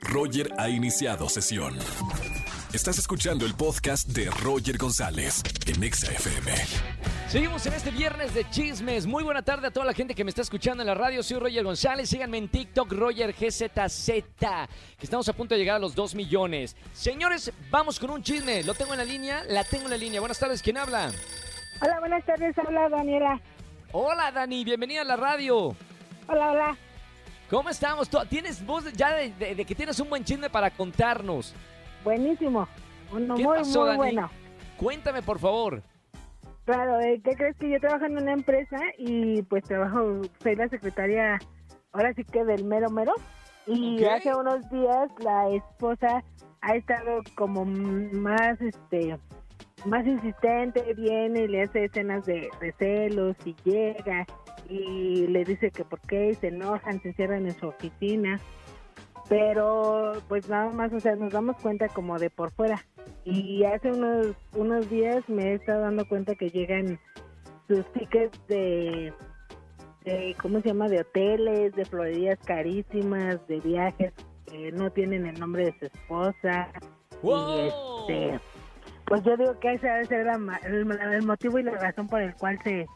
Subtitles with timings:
[0.00, 1.76] Roger ha iniciado sesión.
[2.72, 6.52] Estás escuchando el podcast de Roger González en Exa FM.
[7.28, 9.06] Seguimos en este viernes de chismes.
[9.06, 11.22] Muy buena tarde a toda la gente que me está escuchando en la radio.
[11.22, 12.08] Soy Roger González.
[12.08, 14.06] Síganme en TikTok, Roger GZZ.
[14.06, 16.76] Que estamos a punto de llegar a los 2 millones.
[16.92, 18.62] Señores, vamos con un chisme.
[18.62, 19.42] Lo tengo en la línea.
[19.48, 20.20] La tengo en la línea.
[20.20, 20.62] Buenas tardes.
[20.62, 21.10] ¿Quién habla?
[21.82, 22.54] Hola, buenas tardes.
[22.66, 23.40] Hola, Daniela.
[23.92, 24.64] Hola, Dani.
[24.64, 25.74] Bienvenida a la radio.
[26.28, 26.78] Hola, hola.
[27.50, 28.08] ¿Cómo estamos?
[28.08, 31.54] ¿Tú- ¿Tienes voz ya de, de- de que tienes un buen chisme para contarnos?
[32.04, 32.68] Buenísimo.
[33.12, 33.98] Uno ¿Qué muy, pasó, muy Dani?
[33.98, 34.30] bueno.
[34.76, 35.82] Cuéntame, por favor.
[36.64, 40.68] Claro, eh, ¿qué crees que yo trabajo en una empresa y pues trabajo, soy la
[40.68, 41.38] secretaria,
[41.92, 43.12] ahora sí que del mero mero.
[43.66, 46.22] Y hace unos días la esposa
[46.62, 49.18] ha estado como más, este,
[49.84, 54.24] más insistente, viene y le hace escenas de, de celos y llega
[54.70, 58.40] y le dice que por qué y se enojan, se encierran en su oficina.
[59.28, 62.84] Pero pues nada más, o sea, nos damos cuenta como de por fuera.
[63.24, 66.98] Y hace unos, unos días me he estado dando cuenta que llegan
[67.68, 69.12] sus tickets de,
[70.04, 70.88] de, ¿cómo se llama?
[70.88, 74.12] De hoteles, de florerías carísimas, de viajes
[74.46, 76.68] que no tienen el nombre de su esposa.
[77.22, 77.56] ¡Wow!
[77.56, 78.40] Y este,
[79.06, 82.34] pues yo digo que ese debe ser el, el motivo y la razón por el
[82.34, 82.86] cual se,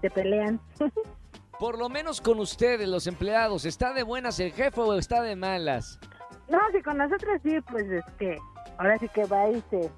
[0.00, 0.60] se pelean.
[1.62, 3.66] Por lo menos con ustedes, los empleados.
[3.66, 6.00] ¿Está de buenas el jefe o está de malas?
[6.48, 8.36] no, si con nosotros sí, pues es que
[8.78, 9.88] ahora sí que va y se,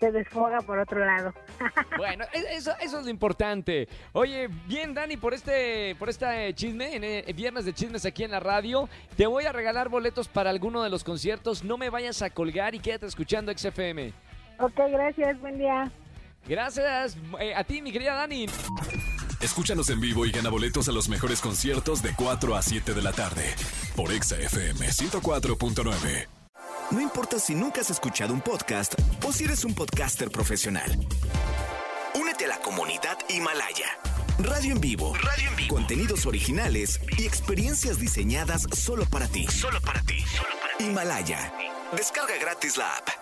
[0.00, 1.32] se desfoga por otro lado.
[1.96, 3.88] Bueno, e- eso, eso es lo importante.
[4.14, 8.32] Oye, bien, Dani, por este, por este chisme, en eh, viernes de chismes aquí en
[8.32, 11.62] la radio, te voy a regalar boletos para alguno de los conciertos.
[11.62, 14.12] No me vayas a colgar y quédate escuchando XFM.
[14.58, 15.88] ok, gracias, buen día.
[16.48, 18.46] Gracias eh, a ti, mi querida Dani.
[19.42, 23.02] Escúchanos en vivo y gana boletos a los mejores conciertos de 4 a 7 de
[23.02, 23.42] la tarde
[23.96, 26.28] por Exa FM 104.9.
[26.92, 28.94] No importa si nunca has escuchado un podcast
[29.26, 30.96] o si eres un podcaster profesional.
[32.14, 33.98] Únete a la comunidad Himalaya.
[34.38, 35.12] Radio en vivo.
[35.14, 35.74] Radio en vivo.
[35.74, 39.48] Contenidos originales y experiencias diseñadas solo para ti.
[39.48, 40.24] Solo para ti.
[40.78, 41.52] Himalaya.
[41.96, 43.21] Descarga gratis la app.